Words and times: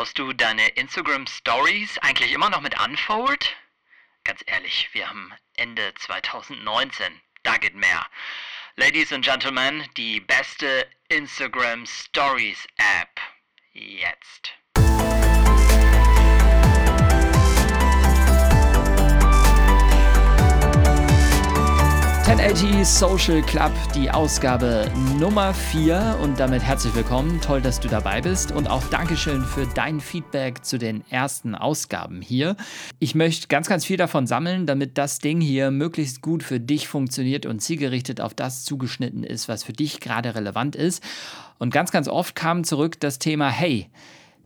Schaust 0.00 0.18
du 0.18 0.32
deine 0.32 0.66
Instagram 0.66 1.26
Stories 1.26 1.98
eigentlich 1.98 2.32
immer 2.32 2.48
noch 2.48 2.62
mit 2.62 2.80
Unfold? 2.80 3.54
Ganz 4.24 4.42
ehrlich, 4.46 4.88
wir 4.92 5.06
haben 5.06 5.30
Ende 5.56 5.92
2019. 5.92 7.20
Da 7.42 7.58
geht 7.58 7.74
mehr. 7.74 8.06
Ladies 8.76 9.12
and 9.12 9.22
Gentlemen, 9.22 9.86
die 9.98 10.20
beste 10.20 10.90
Instagram 11.08 11.84
Stories 11.84 12.66
App. 12.78 13.20
Jetzt. 13.74 14.54
1080 22.30 22.86
Social 22.86 23.42
Club, 23.42 23.72
die 23.92 24.08
Ausgabe 24.08 24.88
Nummer 25.18 25.52
4 25.52 26.20
und 26.22 26.38
damit 26.38 26.62
herzlich 26.62 26.94
willkommen. 26.94 27.40
Toll, 27.40 27.60
dass 27.60 27.80
du 27.80 27.88
dabei 27.88 28.20
bist 28.20 28.52
und 28.52 28.70
auch 28.70 28.84
Dankeschön 28.84 29.42
für 29.42 29.66
dein 29.66 29.98
Feedback 29.98 30.64
zu 30.64 30.78
den 30.78 31.02
ersten 31.10 31.56
Ausgaben 31.56 32.22
hier. 32.22 32.56
Ich 33.00 33.16
möchte 33.16 33.48
ganz, 33.48 33.68
ganz 33.68 33.84
viel 33.84 33.96
davon 33.96 34.28
sammeln, 34.28 34.66
damit 34.66 34.96
das 34.96 35.18
Ding 35.18 35.40
hier 35.40 35.72
möglichst 35.72 36.22
gut 36.22 36.44
für 36.44 36.60
dich 36.60 36.86
funktioniert 36.86 37.46
und 37.46 37.58
zielgerichtet 37.58 38.20
auf 38.20 38.32
das 38.32 38.64
zugeschnitten 38.64 39.24
ist, 39.24 39.48
was 39.48 39.64
für 39.64 39.72
dich 39.72 39.98
gerade 39.98 40.36
relevant 40.36 40.76
ist. 40.76 41.02
Und 41.58 41.74
ganz, 41.74 41.90
ganz 41.90 42.06
oft 42.06 42.36
kam 42.36 42.62
zurück 42.62 43.00
das 43.00 43.18
Thema, 43.18 43.50
hey, 43.50 43.90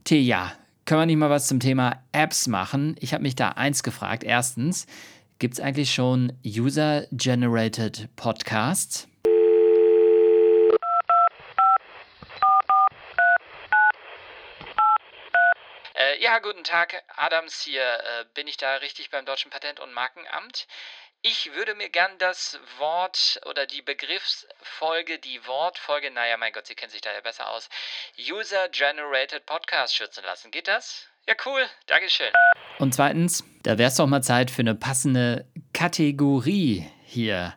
Teja, 0.05 0.53
können 0.85 1.01
wir 1.01 1.05
nicht 1.05 1.17
mal 1.17 1.29
was 1.29 1.45
zum 1.45 1.59
Thema 1.59 2.01
Apps 2.13 2.47
machen? 2.47 2.95
Ich 2.99 3.13
habe 3.13 3.21
mich 3.21 3.35
da 3.35 3.49
eins 3.49 3.83
gefragt. 3.83 4.23
Erstens, 4.23 4.87
Gibt 5.37 5.55
es 5.55 5.59
eigentlich 5.59 5.93
schon 5.93 6.39
User-Generated 6.45 8.07
Podcasts? 8.15 9.05
Äh, 15.93 16.21
ja, 16.21 16.39
guten 16.39 16.63
Tag, 16.63 17.03
Adams 17.17 17.61
hier. 17.61 17.83
Äh, 17.83 18.25
bin 18.33 18.47
ich 18.47 18.55
da 18.55 18.75
richtig 18.75 19.09
beim 19.09 19.25
Deutschen 19.25 19.51
Patent- 19.51 19.81
und 19.81 19.91
Markenamt? 19.91 20.67
Ich 21.21 21.53
würde 21.53 21.75
mir 21.75 21.89
gern 21.89 22.17
das 22.17 22.57
Wort 22.77 23.41
oder 23.45 23.65
die 23.65 23.81
Begriffsfolge, 23.81 25.19
die 25.19 25.45
Wortfolge, 25.45 26.11
naja, 26.11 26.37
mein 26.37 26.53
Gott, 26.53 26.67
Sie 26.67 26.75
kennen 26.75 26.91
sich 26.91 27.01
da 27.01 27.11
ja 27.11 27.19
besser 27.19 27.49
aus, 27.49 27.67
User-Generated 28.17 29.45
Podcast 29.45 29.97
schützen 29.97 30.23
lassen. 30.23 30.51
Geht 30.51 30.69
das? 30.69 31.09
Ja, 31.27 31.33
cool. 31.45 31.61
Dankeschön. 31.87 32.27
Und 32.77 32.93
zweitens, 32.93 33.43
da 33.63 33.79
wäre 33.79 33.87
es 33.87 33.95
doch 33.95 34.05
mal 34.05 34.21
Zeit 34.21 34.51
für 34.51 34.61
eine 34.61 34.75
passende 34.75 35.45
Kategorie 35.73 36.85
hier 37.03 37.55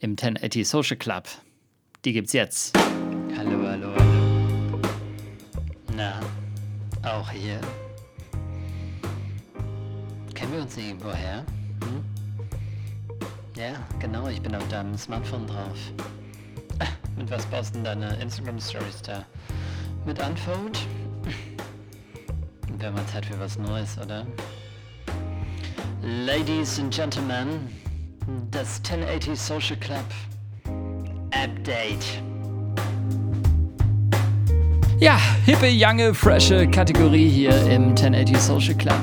im 0.00 0.12
1080 0.12 0.66
Social 0.66 0.96
Club. 0.96 1.28
Die 2.06 2.14
gibt's 2.14 2.32
jetzt. 2.32 2.74
Hallo, 3.36 3.68
hallo, 3.68 3.94
hallo. 3.94 4.80
Na, 5.94 6.20
auch 7.02 7.30
hier. 7.30 7.60
Kennen 10.34 10.52
wir 10.54 10.62
uns 10.62 10.76
irgendwoher? 10.78 11.44
Hm? 11.84 12.04
Ja, 13.58 13.74
genau, 13.98 14.28
ich 14.28 14.40
bin 14.40 14.54
auf 14.54 14.66
deinem 14.68 14.96
Smartphone 14.96 15.46
drauf. 15.46 15.78
Mit 17.16 17.30
was 17.30 17.44
baust 17.46 17.74
du 17.74 17.82
denn 17.82 18.00
deine 18.00 18.22
Instagram 18.22 18.58
Stories 18.58 19.02
da? 19.02 19.26
Mit 20.06 20.18
Unfold? 20.18 20.78
Wäre 22.82 22.94
mal 22.94 23.06
Zeit 23.06 23.24
für 23.24 23.38
was 23.38 23.56
Neues, 23.60 23.96
oder? 23.96 24.26
Ladies 26.02 26.80
and 26.80 26.92
Gentlemen, 26.92 27.68
das 28.50 28.78
1080 28.78 29.38
Social 29.38 29.76
Club 29.76 30.04
Update. 31.30 32.04
Ja, 34.98 35.16
hippe, 35.46 35.68
younge, 35.68 36.12
frische 36.12 36.66
Kategorie 36.66 37.28
hier 37.28 37.52
im 37.70 37.90
1080 37.90 38.36
Social 38.36 38.74
Club. 38.74 39.00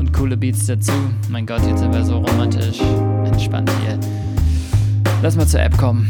Und 0.00 0.12
coole 0.12 0.36
Beats 0.36 0.66
dazu. 0.66 0.90
Mein 1.28 1.46
Gott, 1.46 1.64
jetzt 1.64 1.78
sind 1.78 1.94
wir 1.94 2.04
so 2.04 2.16
romantisch. 2.16 2.80
Entspannt 3.24 3.70
hier. 3.84 4.00
Lass 5.22 5.36
mal 5.36 5.46
zur 5.46 5.60
App 5.60 5.78
kommen. 5.78 6.08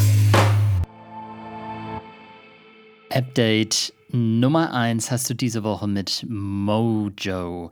Update 3.10 3.92
Nummer 4.10 4.72
1 4.72 5.10
hast 5.10 5.28
du 5.28 5.34
diese 5.34 5.64
Woche 5.64 5.86
mit 5.86 6.24
Mojo. 6.28 7.70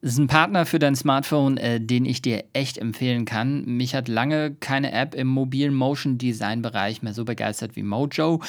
Das 0.00 0.12
ist 0.12 0.18
ein 0.18 0.28
Partner 0.28 0.64
für 0.64 0.78
dein 0.78 0.96
Smartphone, 0.96 1.58
äh, 1.58 1.78
den 1.78 2.06
ich 2.06 2.22
dir 2.22 2.44
echt 2.54 2.78
empfehlen 2.78 3.26
kann. 3.26 3.64
Mich 3.66 3.94
hat 3.94 4.08
lange 4.08 4.54
keine 4.54 4.92
App 4.92 5.14
im 5.14 5.26
mobilen 5.26 5.74
Motion 5.74 6.16
Design 6.16 6.62
Bereich 6.62 7.02
mehr 7.02 7.12
so 7.12 7.24
begeistert 7.26 7.76
wie 7.76 7.82
Mojo 7.82 8.40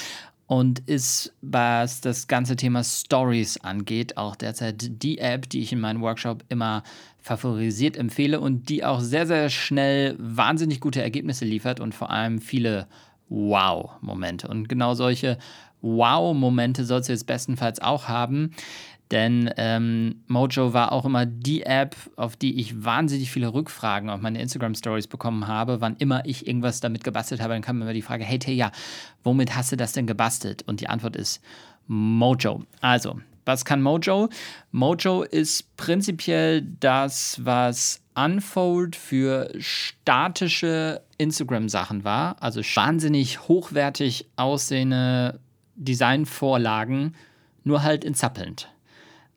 und 0.48 0.88
ist, 0.88 1.34
was 1.42 2.00
das 2.00 2.28
ganze 2.28 2.56
Thema 2.56 2.84
Stories 2.84 3.58
angeht, 3.58 4.16
auch 4.16 4.36
derzeit 4.38 5.04
die 5.04 5.18
App, 5.18 5.50
die 5.50 5.62
ich 5.62 5.74
in 5.74 5.80
meinem 5.82 6.02
Workshop 6.02 6.46
immer 6.48 6.84
favorisiert 7.20 7.98
empfehle 7.98 8.40
und 8.40 8.70
die 8.70 8.86
auch 8.86 9.02
sehr, 9.02 9.28
sehr 9.28 9.50
schnell 9.50 10.16
wahnsinnig 10.20 10.80
gute 10.80 11.02
Ergebnisse 11.02 11.44
liefert 11.44 11.82
und 11.82 11.96
vor 11.96 12.12
allem 12.12 12.40
viele 12.40 12.88
Wow-Momente. 13.28 14.48
Und 14.48 14.70
genau 14.70 14.94
solche 14.94 15.38
Wow-Momente 15.86 16.84
sollst 16.84 17.10
du 17.10 17.14
jetzt 17.14 17.28
bestenfalls 17.28 17.82
auch 17.82 18.08
haben. 18.08 18.52
Denn 19.12 19.52
ähm, 19.58 20.24
Mojo 20.28 20.74
war 20.74 20.92
auch 20.92 21.06
immer 21.06 21.28
die 21.28 21.62
App, 21.62 21.96
auf 22.16 22.36
die 22.36 22.60
ich 22.60 22.84
wahnsinnig 22.84 23.30
viele 23.30 23.54
Rückfragen 23.54 24.10
auf 24.10 24.20
meine 24.20 24.42
Instagram-Stories 24.42 25.06
bekommen 25.08 25.48
habe. 25.48 25.80
Wann 25.80 25.96
immer 25.98 26.26
ich 26.26 26.48
irgendwas 26.48 26.80
damit 26.80 27.04
gebastelt 27.04 27.40
habe, 27.40 27.54
dann 27.54 27.62
kam 27.62 27.82
immer 27.82 27.94
die 27.94 28.02
Frage: 28.02 28.24
Hey 28.24 28.40
Teja, 28.40 28.72
womit 29.24 29.56
hast 29.56 29.72
du 29.72 29.78
das 29.78 29.94
denn 29.94 30.08
gebastelt? 30.08 30.64
Und 30.68 30.82
die 30.82 30.90
Antwort 30.90 31.16
ist 31.16 31.40
Mojo. 31.86 32.64
Also, 32.82 33.20
was 33.46 33.64
kann 33.64 33.84
Mojo? 33.84 34.30
Mojo 34.72 35.22
ist 35.22 35.78
prinzipiell 35.78 36.64
das, 36.80 37.40
was 37.44 38.02
Unfold 38.16 38.96
für 38.96 39.52
statische 39.60 41.02
Instagram-Sachen 41.20 42.04
war. 42.04 42.42
Also 42.42 42.62
wahnsinnig 42.62 43.48
hochwertig 43.48 44.28
aussehende 44.36 45.40
Designvorlagen, 45.76 47.16
nur 47.64 47.84
halt 47.84 48.04
in 48.04 48.14
zappelnd. 48.14 48.70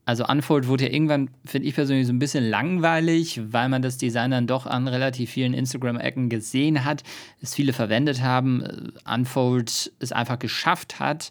Also 0.09 0.27
Unfold 0.27 0.67
wurde 0.69 0.85
ja 0.85 0.91
irgendwann, 0.91 1.29
finde 1.45 1.69
ich 1.69 1.75
persönlich, 1.75 2.07
so 2.07 2.15
ein 2.15 2.19
bisschen 2.19 2.49
langweilig, 2.49 3.43
weil 3.53 3.69
man 3.69 3.83
das 3.83 3.99
Design 3.99 4.31
dann 4.31 4.47
doch 4.47 4.65
an 4.65 4.89
relativ 4.89 5.29
vielen 5.29 5.53
Instagram-Ecken 5.53 6.31
gesehen 6.31 6.87
hat, 6.87 7.03
es 7.43 7.55
viele 7.55 7.75
verwendet 7.75 8.23
haben, 8.23 8.95
Unfold 9.05 9.93
es 9.99 10.13
einfach 10.13 10.39
geschafft 10.39 10.99
hat, 10.99 11.31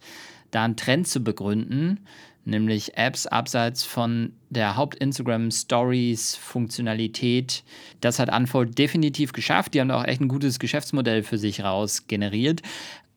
da 0.51 0.63
einen 0.63 0.75
Trend 0.75 1.07
zu 1.07 1.23
begründen, 1.23 2.01
nämlich 2.45 2.95
Apps 2.97 3.25
abseits 3.25 3.83
von 3.83 4.33
der 4.51 4.77
Haupt-Instagram-Stories-Funktionalität. 4.77 7.63
Das 7.99 8.19
hat 8.19 8.31
Unfold 8.31 8.77
definitiv 8.77 9.33
geschafft. 9.33 9.73
Die 9.73 9.81
haben 9.81 9.89
auch 9.89 10.05
echt 10.05 10.21
ein 10.21 10.27
gutes 10.27 10.59
Geschäftsmodell 10.59 11.23
für 11.23 11.39
sich 11.39 11.63
raus 11.63 12.05
generiert. 12.07 12.61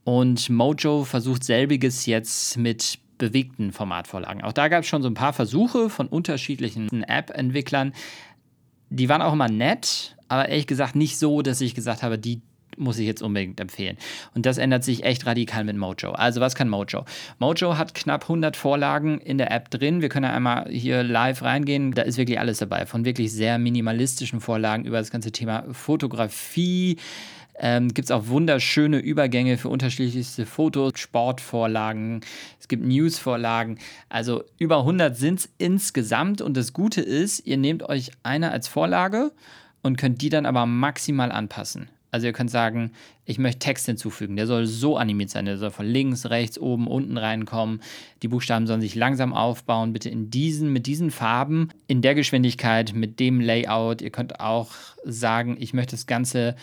Und 0.04 0.48
Mojo 0.50 1.04
versucht 1.04 1.44
selbiges 1.44 2.06
jetzt 2.06 2.56
mit 2.56 2.98
bewegten 3.18 3.72
Formatvorlagen. 3.72 4.42
Auch 4.42 4.52
da 4.52 4.68
gab 4.68 4.82
es 4.82 4.88
schon 4.88 5.02
so 5.02 5.08
ein 5.08 5.14
paar 5.14 5.32
Versuche 5.32 5.90
von 5.90 6.08
unterschiedlichen 6.08 7.02
App-Entwicklern. 7.04 7.92
Die 8.88 9.08
waren 9.08 9.22
auch 9.22 9.34
immer 9.34 9.48
nett, 9.48 10.16
aber 10.28 10.48
ehrlich 10.48 10.66
gesagt 10.66 10.96
nicht 10.96 11.18
so, 11.18 11.42
dass 11.42 11.60
ich 11.60 11.74
gesagt 11.74 12.02
habe, 12.02 12.18
die 12.18 12.40
muss 12.76 12.98
ich 12.98 13.06
jetzt 13.06 13.22
unbedingt 13.22 13.60
empfehlen. 13.60 13.96
Und 14.34 14.46
das 14.46 14.58
ändert 14.58 14.84
sich 14.84 15.04
echt 15.04 15.26
radikal 15.26 15.64
mit 15.64 15.76
Mojo. 15.76 16.12
Also 16.12 16.40
was 16.40 16.54
kann 16.54 16.68
Mojo? 16.68 17.04
Mojo 17.38 17.76
hat 17.76 17.94
knapp 17.94 18.22
100 18.22 18.56
Vorlagen 18.56 19.18
in 19.20 19.38
der 19.38 19.52
App 19.52 19.70
drin. 19.70 20.00
Wir 20.00 20.08
können 20.08 20.24
ja 20.24 20.32
einmal 20.32 20.68
hier 20.70 21.02
live 21.02 21.42
reingehen. 21.42 21.92
Da 21.92 22.02
ist 22.02 22.16
wirklich 22.16 22.40
alles 22.40 22.58
dabei. 22.58 22.86
Von 22.86 23.04
wirklich 23.04 23.32
sehr 23.32 23.58
minimalistischen 23.58 24.40
Vorlagen 24.40 24.84
über 24.84 24.98
das 24.98 25.10
ganze 25.10 25.30
Thema 25.30 25.64
Fotografie, 25.72 26.96
ähm, 27.60 27.92
gibt 27.92 28.06
es 28.06 28.10
auch 28.10 28.28
wunderschöne 28.28 28.98
Übergänge 28.98 29.58
für 29.58 29.68
unterschiedlichste 29.68 30.46
Fotos, 30.46 30.98
Sportvorlagen, 30.98 32.22
es 32.58 32.68
gibt 32.68 32.84
Newsvorlagen. 32.84 33.78
Also 34.08 34.42
über 34.58 34.78
100 34.78 35.14
sind 35.14 35.40
es 35.40 35.48
insgesamt. 35.58 36.40
Und 36.40 36.56
das 36.56 36.72
Gute 36.72 37.02
ist, 37.02 37.46
ihr 37.46 37.58
nehmt 37.58 37.82
euch 37.82 38.12
eine 38.22 38.50
als 38.50 38.66
Vorlage 38.66 39.30
und 39.82 39.98
könnt 39.98 40.22
die 40.22 40.30
dann 40.30 40.46
aber 40.46 40.64
maximal 40.64 41.30
anpassen. 41.30 41.90
Also 42.10 42.26
ihr 42.26 42.32
könnt 42.32 42.50
sagen, 42.50 42.92
ich 43.24 43.38
möchte 43.38 43.60
Text 43.60 43.86
hinzufügen. 43.86 44.36
Der 44.36 44.46
soll 44.46 44.66
so 44.66 44.96
animiert 44.96 45.30
sein. 45.30 45.44
Der 45.44 45.58
soll 45.58 45.70
von 45.70 45.86
links, 45.86 46.26
rechts, 46.30 46.58
oben, 46.58 46.86
unten 46.88 47.18
reinkommen. 47.18 47.80
Die 48.22 48.28
Buchstaben 48.28 48.66
sollen 48.66 48.80
sich 48.80 48.94
langsam 48.94 49.32
aufbauen. 49.34 49.92
Bitte 49.92 50.08
in 50.08 50.30
diesen, 50.30 50.72
mit 50.72 50.86
diesen 50.86 51.10
Farben, 51.10 51.68
in 51.86 52.02
der 52.02 52.14
Geschwindigkeit, 52.14 52.94
mit 52.94 53.20
dem 53.20 53.40
Layout. 53.40 54.00
Ihr 54.02 54.10
könnt 54.10 54.40
auch 54.40 54.70
sagen, 55.04 55.56
ich 55.60 55.74
möchte 55.74 55.92
das 55.92 56.06
Ganze 56.06 56.56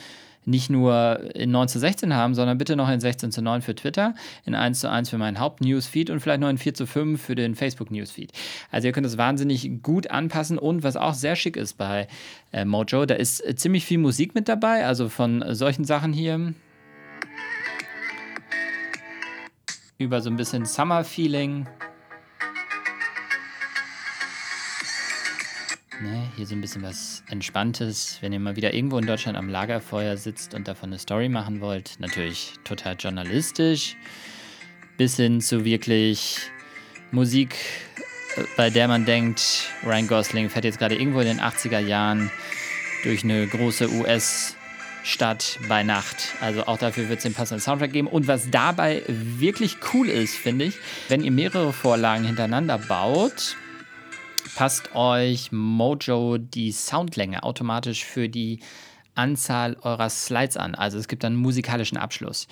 nicht 0.48 0.70
nur 0.70 1.36
in 1.36 1.52
9 1.52 1.68
zu 1.68 1.78
16 1.78 2.14
haben, 2.14 2.34
sondern 2.34 2.58
bitte 2.58 2.76
noch 2.76 2.90
in 2.90 3.00
16 3.00 3.32
zu 3.32 3.42
9 3.42 3.62
für 3.62 3.76
Twitter, 3.76 4.16
in 4.46 4.56
1 4.56 4.80
zu 4.80 4.90
1 4.90 5.10
für 5.10 5.18
meinen 5.18 5.40
Haupt-Newsfeed 5.40 6.10
und 6.10 6.22
vielleicht 6.22 6.40
noch 6.40 6.50
in 6.50 6.58
4 6.58 6.74
zu 6.74 6.86
5 6.86 7.22
für 7.22 7.36
den 7.36 7.54
Facebook-Newsfeed. 7.54 8.32
Also 8.72 8.88
ihr 8.88 8.94
könnt 8.94 9.06
das 9.06 9.18
wahnsinnig 9.18 9.84
gut 9.84 10.10
anpassen 10.10 10.58
und 10.58 10.84
was 10.84 10.96
auch 10.96 11.14
sehr 11.14 11.36
schick 11.36 11.58
ist 11.58 11.78
bei 11.78 12.08
äh, 12.54 12.64
Mojo, 12.64 13.06
da 13.06 13.16
ist 13.16 13.46
äh, 13.46 13.56
ziemlich 13.56 13.86
viel 13.86 13.98
Musik 13.98 14.36
mit 14.36 14.48
dabei, 14.48 14.86
also 14.86 15.10
von 15.10 15.44
solchen 15.54 15.84
Sachen 15.84 16.14
hier. 16.14 16.54
Über 19.98 20.22
so 20.22 20.30
ein 20.30 20.38
bisschen 20.38 20.66
Summer-Feeling 20.66 21.68
Hier 26.38 26.46
so 26.46 26.54
ein 26.54 26.62
bisschen 26.62 26.84
was 26.84 27.24
Entspanntes. 27.32 28.20
Wenn 28.22 28.32
ihr 28.32 28.40
mal 28.40 28.56
wieder 28.56 28.72
irgendwo 28.72 29.00
in 29.00 29.08
Deutschland 29.08 29.36
am 29.40 29.50
Lagerfeuer 29.50 30.18
sitzt 30.18 30.54
und 30.54 30.68
davon 30.68 30.90
eine 30.90 31.00
Story 31.00 31.30
machen 31.30 31.62
wollt, 31.62 31.96
natürlich 31.98 32.54
total 32.64 32.96
journalistisch. 32.96 33.96
Bis 34.98 35.16
hin 35.16 35.42
zu 35.42 35.66
wirklich 35.66 36.38
Musik, 37.10 37.56
äh, 38.36 38.44
bei 38.56 38.70
der 38.70 38.88
man 38.88 39.04
denkt, 39.04 39.64
Ryan 39.84 40.08
Gosling 40.08 40.52
fährt 40.52 40.66
jetzt 40.66 40.78
gerade 40.78 40.94
irgendwo 40.94 41.22
in 41.22 41.26
den 41.26 41.40
80er 41.40 41.80
Jahren 41.80 42.30
durch 43.02 43.24
eine 43.24 43.48
große 43.48 43.90
US-Stadt 43.90 45.58
bei 45.68 45.82
Nacht. 45.82 46.36
Also 46.40 46.68
auch 46.68 46.78
dafür 46.78 47.10
wird 47.10 47.18
es 47.18 47.24
den 47.24 47.34
passenden 47.34 47.64
Soundtrack 47.64 47.94
geben. 47.94 48.08
Und 48.08 48.28
was 48.28 48.52
dabei 48.52 49.02
wirklich 49.08 49.78
cool 49.92 50.08
ist, 50.08 50.36
finde 50.36 50.66
ich, 50.66 50.76
wenn 51.10 51.24
ihr 51.24 51.32
mehrere 51.32 51.74
Vorlagen 51.74 52.26
hintereinander 52.26 52.78
baut, 52.78 53.58
passt 54.58 54.96
euch 54.96 55.52
Mojo 55.52 56.40
die 56.40 56.72
Soundlänge 56.72 57.44
automatisch 57.44 58.04
für 58.04 58.28
die 58.28 58.60
Anzahl 59.14 59.78
eurer 59.84 60.10
Slides 60.10 60.58
an. 60.58 60.74
Also 60.74 60.98
es 60.98 61.08
gibt 61.08 61.24
einen 61.24 61.36
musikalischen 61.36 62.00
Abschluss. 62.00 62.48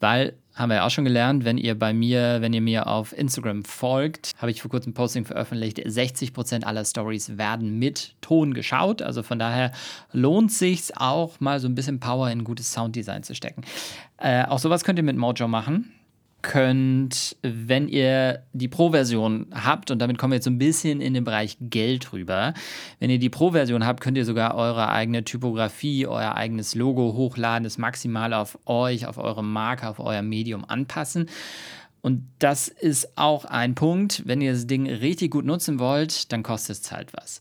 Weil, 0.00 0.32
haben 0.54 0.70
wir 0.70 0.76
ja 0.76 0.86
auch 0.86 0.90
schon 0.90 1.04
gelernt, 1.04 1.44
wenn 1.44 1.58
ihr 1.58 1.78
bei 1.78 1.92
mir, 1.92 2.40
wenn 2.40 2.54
ihr 2.54 2.62
mir 2.62 2.86
auf 2.86 3.12
Instagram 3.12 3.66
folgt, 3.66 4.32
habe 4.38 4.50
ich 4.50 4.62
vor 4.62 4.70
kurzem 4.70 4.92
ein 4.92 4.94
Posting 4.94 5.26
veröffentlicht, 5.26 5.78
60% 5.78 6.64
aller 6.64 6.86
Stories 6.86 7.36
werden 7.36 7.78
mit 7.78 8.14
Ton 8.22 8.54
geschaut. 8.54 9.02
Also 9.02 9.22
von 9.22 9.38
daher 9.38 9.72
lohnt 10.12 10.52
sich 10.52 10.96
auch 10.96 11.38
mal 11.40 11.60
so 11.60 11.68
ein 11.68 11.74
bisschen 11.74 12.00
Power 12.00 12.30
in 12.30 12.44
gutes 12.44 12.72
Sounddesign 12.72 13.24
zu 13.24 13.34
stecken. 13.34 13.62
Äh, 14.16 14.46
auch 14.46 14.58
sowas 14.58 14.84
könnt 14.84 14.98
ihr 14.98 15.02
mit 15.02 15.18
Mojo 15.18 15.48
machen 15.48 15.95
könnt, 16.46 17.36
wenn 17.42 17.88
ihr 17.88 18.44
die 18.52 18.68
Pro-Version 18.68 19.48
habt, 19.52 19.90
und 19.90 19.98
damit 19.98 20.16
kommen 20.16 20.30
wir 20.30 20.36
jetzt 20.36 20.44
so 20.44 20.50
ein 20.50 20.58
bisschen 20.58 21.00
in 21.00 21.12
den 21.12 21.24
Bereich 21.24 21.56
Geld 21.60 22.12
rüber, 22.12 22.54
wenn 23.00 23.10
ihr 23.10 23.18
die 23.18 23.28
Pro-Version 23.28 23.84
habt, 23.84 24.00
könnt 24.00 24.16
ihr 24.16 24.24
sogar 24.24 24.54
eure 24.54 24.88
eigene 24.88 25.24
Typografie, 25.24 26.06
euer 26.06 26.36
eigenes 26.36 26.76
Logo 26.76 27.14
hochladen, 27.14 27.64
das 27.64 27.78
maximal 27.78 28.32
auf 28.32 28.58
euch, 28.64 29.06
auf 29.06 29.18
eure 29.18 29.42
Marke, 29.42 29.88
auf 29.88 29.98
euer 29.98 30.22
Medium 30.22 30.64
anpassen. 30.64 31.28
Und 32.00 32.22
das 32.38 32.68
ist 32.68 33.18
auch 33.18 33.44
ein 33.44 33.74
Punkt, 33.74 34.22
wenn 34.24 34.40
ihr 34.40 34.52
das 34.52 34.68
Ding 34.68 34.88
richtig 34.88 35.32
gut 35.32 35.44
nutzen 35.44 35.80
wollt, 35.80 36.30
dann 36.30 36.44
kostet 36.44 36.76
es 36.76 36.92
halt 36.92 37.12
was. 37.12 37.40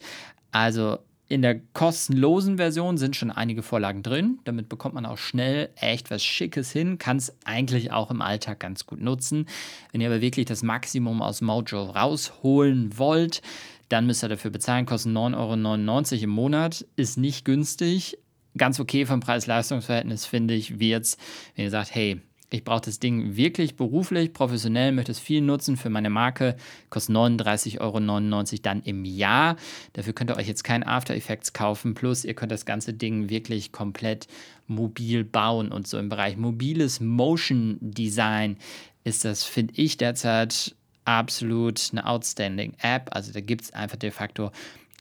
Also 0.51 0.97
in 1.27 1.41
der 1.41 1.59
kostenlosen 1.73 2.57
Version 2.57 2.97
sind 2.97 3.15
schon 3.15 3.31
einige 3.31 3.63
Vorlagen 3.63 4.03
drin. 4.03 4.39
Damit 4.43 4.69
bekommt 4.69 4.93
man 4.93 5.05
auch 5.05 5.17
schnell 5.17 5.69
echt 5.75 6.11
was 6.11 6.23
Schickes 6.23 6.71
hin. 6.71 6.99
Kann 6.99 7.17
es 7.17 7.35
eigentlich 7.45 7.91
auch 7.91 8.11
im 8.11 8.21
Alltag 8.21 8.59
ganz 8.59 8.85
gut 8.85 9.01
nutzen. 9.01 9.47
Wenn 9.91 10.01
ihr 10.01 10.07
aber 10.07 10.21
wirklich 10.21 10.45
das 10.45 10.61
Maximum 10.61 11.23
aus 11.23 11.41
Mojo 11.41 11.83
rausholen 11.83 12.97
wollt, 12.97 13.41
dann 13.89 14.05
müsst 14.05 14.23
ihr 14.23 14.29
dafür 14.29 14.51
bezahlen. 14.51 14.85
Kostet 14.85 15.13
9,99 15.13 16.13
Euro 16.13 16.23
im 16.23 16.29
Monat. 16.29 16.85
Ist 16.95 17.17
nicht 17.17 17.43
günstig. 17.43 18.19
Ganz 18.57 18.79
okay 18.79 19.05
vom 19.05 19.19
Preis-Leistungs-Verhältnis, 19.19 20.25
finde 20.25 20.53
ich, 20.53 20.79
wird 20.79 21.03
es, 21.03 21.17
wenn 21.55 21.65
ihr 21.65 21.71
sagt, 21.71 21.93
hey, 21.93 22.21
ich 22.49 22.63
brauche 22.63 22.81
das 22.81 22.99
Ding 22.99 23.35
wirklich 23.35 23.75
beruflich, 23.75 24.31
professionell, 24.31 24.91
möchte 24.91 25.11
es 25.11 25.19
viel 25.19 25.41
nutzen 25.41 25.77
für 25.77 25.89
meine 25.89 26.09
Marke. 26.09 26.55
Kostet 26.89 27.15
39,99 27.15 27.79
Euro 27.81 28.59
dann 28.61 28.81
im 28.83 29.03
Jahr. 29.03 29.55
Dafür 29.93 30.13
könnt 30.13 30.29
ihr 30.29 30.37
euch 30.37 30.47
jetzt 30.47 30.63
kein 30.63 30.83
After 30.83 31.15
Effects 31.15 31.53
kaufen. 31.53 31.95
Plus, 31.95 32.23
ihr 32.23 32.33
könnt 32.33 32.51
das 32.51 32.65
ganze 32.65 32.93
Ding 32.93 33.29
wirklich 33.29 33.71
komplett 33.71 34.27
mobil 34.67 35.23
bauen. 35.23 35.71
Und 35.71 35.87
so 35.87 35.97
im 35.97 36.09
Bereich 36.09 36.37
mobiles 36.37 36.99
Motion 36.99 37.77
Design 37.81 38.57
ist 39.03 39.25
das, 39.25 39.43
finde 39.43 39.73
ich, 39.77 39.97
derzeit 39.97 40.75
absolut 41.03 41.89
eine 41.91 42.05
outstanding 42.05 42.73
App. 42.79 43.09
Also 43.11 43.31
da 43.31 43.41
gibt 43.41 43.63
es 43.63 43.73
einfach 43.73 43.97
de 43.97 44.11
facto 44.11 44.51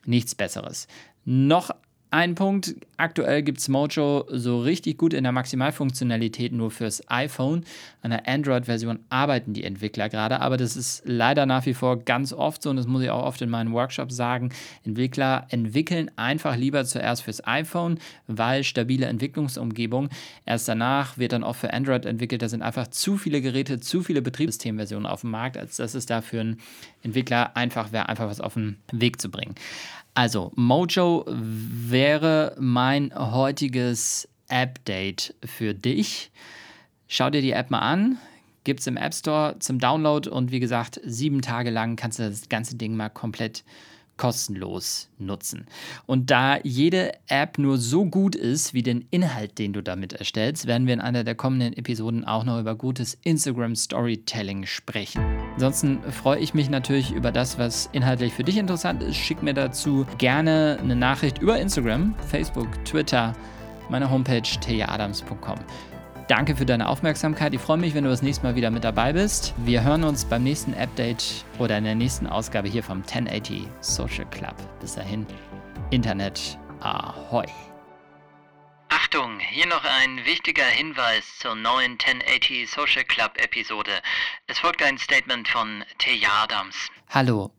nichts 0.07 0.35
Besseres. 0.35 0.87
Noch 1.25 1.71
ein 2.15 2.37
Punkt, 2.37 2.77
aktuell 2.97 3.43
gibt 3.43 3.59
es 3.59 3.69
Mojo 3.69 4.25
so 4.29 4.61
richtig 4.61 4.99
gut 4.99 5.13
in 5.13 5.25
der 5.25 5.33
Maximalfunktionalität 5.33 6.53
nur 6.53 6.71
fürs 6.71 7.03
iPhone. 7.11 7.65
An 8.03 8.13
der 8.13 8.29
Android-Version 8.29 9.01
arbeiten 9.09 9.53
die 9.53 9.65
Entwickler 9.65 10.09
gerade, 10.09 10.41
aber 10.41 10.57
das 10.57 10.77
ist 10.77 11.03
leider 11.05 11.45
nach 11.45 11.67
wie 11.67 11.75
vor 11.75 11.99
ganz 11.99 12.33
oft 12.33 12.63
so 12.63 12.71
und 12.71 12.77
das 12.77 12.87
muss 12.87 13.03
ich 13.03 13.11
auch 13.11 13.25
oft 13.25 13.43
in 13.43 13.51
meinen 13.51 13.73
Workshops 13.73 14.15
sagen. 14.15 14.51
Entwickler 14.85 15.49
entwickeln 15.51 16.09
einfach 16.15 16.57
lieber 16.57 16.85
zuerst 16.85 17.23
fürs 17.23 17.45
iPhone, 17.49 17.99
weil 18.29 18.63
stabile 18.63 19.07
Entwicklungsumgebung. 19.07 20.09
Erst 20.47 20.69
danach 20.69 21.19
wird 21.19 21.33
dann 21.33 21.43
auch 21.43 21.57
für 21.57 21.73
Android 21.73 22.07
entwickelt. 22.07 22.43
Da 22.43 22.49
sind 22.49 22.63
einfach 22.63 22.87
zu 22.87 23.17
viele 23.17 23.43
Geräte, 23.43 23.81
zu 23.81 24.05
viele 24.05 24.23
Betriebssystemversionen 24.23 25.07
auf 25.07 25.23
dem 25.23 25.31
Markt, 25.31 25.57
als 25.57 25.79
dass 25.79 25.95
es 25.95 26.07
da 26.07 26.23
für 26.23 26.41
einen 26.41 26.61
Entwickler 27.03 27.57
einfach 27.57 27.91
wäre, 27.91 28.09
einfach 28.09 28.29
was 28.29 28.41
auf 28.41 28.55
den 28.55 28.77
Weg 28.93 29.21
zu 29.21 29.33
bringen. 29.33 29.57
Also, 30.15 30.53
Mojo 30.55 31.25
wäre 31.27 32.55
mein 32.59 33.13
heutiges 33.15 34.29
Update 34.49 35.35
für 35.45 35.75
dich. 35.75 36.31
Schau 37.09 37.31
dir 37.31 37.43
die 37.43 37.51
App 37.51 37.73
mal 37.73 37.81
an. 37.81 38.19
Gibt 38.63 38.81
es 38.81 38.87
im 38.87 38.97
App 38.97 39.13
Store 39.13 39.57
zum 39.59 39.81
Download 39.81 40.31
und 40.31 40.53
wie 40.53 40.61
gesagt, 40.61 41.01
sieben 41.05 41.43
Tage 41.43 41.71
lang 41.71 41.97
kannst 41.97 42.21
du 42.21 42.23
das 42.23 42.49
ganze 42.49 42.77
Ding 42.77 42.95
mal 42.97 43.11
komplett 43.11 43.65
kostenlos 44.17 45.09
nutzen. 45.19 45.67
Und 46.07 46.31
da 46.31 46.59
jede 46.63 47.13
App 47.29 47.59
nur 47.59 47.79
so 47.79 48.05
gut 48.05 48.35
ist 48.35 48.75
wie 48.75 48.83
den 48.83 49.07
Inhalt, 49.11 49.59
den 49.59 49.73
du 49.73 49.83
damit 49.83 50.13
erstellst, 50.13 50.67
werden 50.67 50.87
wir 50.87 50.95
in 50.95 51.01
einer 51.01 51.25
der 51.25 51.35
kommenden 51.35 51.77
Episoden 51.77 52.25
auch 52.25 52.45
noch 52.45 52.61
über 52.61 52.75
gutes 52.75 53.19
Instagram 53.23 53.75
Storytelling 53.75 54.67
sprechen. 54.67 55.23
Ansonsten 55.55 56.01
freue 56.13 56.41
ich 56.41 56.55
mich 56.55 56.71
natürlich 56.71 57.13
über 57.13 57.33
das, 57.33 57.59
was 57.59 57.89
inhaltlich 57.93 58.33
für 58.33 58.45
dich 58.45 58.57
interessant 58.57 59.03
ist. 59.03 59.17
Schick 59.17 59.43
mir 59.43 59.55
dazu 59.55 60.07
gerne 60.19 60.79
eine 60.81 60.97
Nachricht 60.97 61.39
über 61.39 61.59
Instagram, 61.59 62.15
Facebook, 62.29 62.69
Twitter, 62.85 63.35
meine 63.89 64.11
Homepage 64.11 64.43
tejaadams.com. 64.43 65.59
Danke 66.27 66.57
für 66.57 66.65
deine 66.65 66.89
Aufmerksamkeit. 66.89 67.53
Ich 67.53 67.61
freue 67.61 67.77
mich, 67.77 67.95
wenn 67.95 68.05
du 68.05 68.11
das 68.11 68.23
nächste 68.23 68.47
Mal 68.47 68.55
wieder 68.55 68.71
mit 68.71 68.83
dabei 68.83 69.13
bist. 69.13 69.53
Wir 69.59 69.85
hören 69.85 70.05
uns 70.05 70.25
beim 70.25 70.43
nächsten 70.43 70.73
Update 70.73 71.45
oder 71.59 71.77
in 71.77 71.85
der 71.85 71.95
nächsten 71.95 72.27
Ausgabe 72.27 72.67
hier 72.67 72.83
vom 72.83 73.03
1080 73.03 73.69
Social 73.81 74.25
Club. 74.31 74.55
Bis 74.81 74.95
dahin, 74.95 75.27
Internet, 75.91 76.59
ahoi. 76.81 77.45
Achtung, 78.89 79.39
hier 79.39 79.67
noch 79.67 79.85
ein 79.85 80.25
wichtiger 80.25 80.65
Hinweis 80.65 81.25
zur 81.41 81.57
neuen 81.57 81.99
1080 81.99 82.71
Social 82.71 83.05
Club 83.05 83.33
Episode. 83.37 83.93
Es 84.47 84.59
folgt 84.59 84.83
ein 84.83 84.97
Statement 84.97 85.47
von 85.47 85.85
Teja 85.99 86.31
Adams. 86.43 86.89
Hallo. 87.11 87.51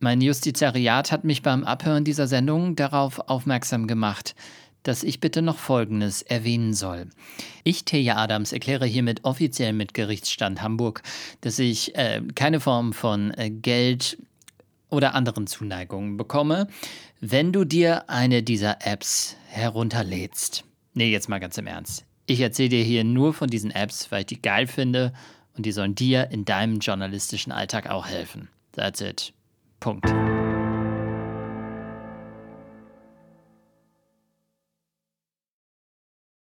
Mein 0.00 0.22
Justizariat 0.22 1.12
hat 1.12 1.24
mich 1.24 1.42
beim 1.42 1.64
Abhören 1.64 2.04
dieser 2.04 2.26
Sendung 2.26 2.74
darauf 2.74 3.18
aufmerksam 3.28 3.86
gemacht, 3.86 4.34
dass 4.82 5.02
ich 5.02 5.20
bitte 5.20 5.42
noch 5.42 5.58
Folgendes 5.58 6.22
erwähnen 6.22 6.74
soll. 6.74 7.08
Ich, 7.64 7.84
Teja 7.84 8.16
Adams, 8.16 8.52
erkläre 8.52 8.86
hiermit 8.86 9.24
offiziell 9.24 9.72
mit 9.72 9.94
Gerichtsstand 9.94 10.62
Hamburg, 10.62 11.02
dass 11.40 11.58
ich 11.58 11.94
äh, 11.96 12.22
keine 12.34 12.60
Form 12.60 12.92
von 12.92 13.32
äh, 13.32 13.50
Geld 13.50 14.18
oder 14.90 15.14
anderen 15.14 15.46
Zuneigungen 15.46 16.16
bekomme, 16.16 16.68
wenn 17.20 17.52
du 17.52 17.64
dir 17.64 18.08
eine 18.08 18.42
dieser 18.42 18.86
Apps 18.86 19.36
herunterlädst. 19.48 20.64
Nee, 20.94 21.10
jetzt 21.10 21.28
mal 21.28 21.40
ganz 21.40 21.58
im 21.58 21.66
Ernst. 21.66 22.04
Ich 22.26 22.40
erzähle 22.40 22.70
dir 22.70 22.84
hier 22.84 23.04
nur 23.04 23.32
von 23.32 23.48
diesen 23.48 23.70
Apps, 23.70 24.10
weil 24.10 24.20
ich 24.20 24.26
die 24.26 24.42
geil 24.42 24.66
finde 24.66 25.12
und 25.56 25.66
die 25.66 25.72
sollen 25.72 25.94
dir 25.94 26.30
in 26.30 26.44
deinem 26.44 26.78
journalistischen 26.78 27.52
Alltag 27.52 27.88
auch 27.90 28.06
helfen. 28.06 28.48
That's 28.72 29.00
it. 29.00 29.32
Punkt. 29.80 30.06